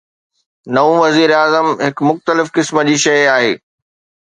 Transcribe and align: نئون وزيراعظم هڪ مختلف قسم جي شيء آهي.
نئون 0.75 0.97
وزيراعظم 1.03 1.67
هڪ 1.85 1.97
مختلف 2.09 2.51
قسم 2.57 2.83
جي 2.91 2.99
شيء 3.07 3.23
آهي. 3.37 3.55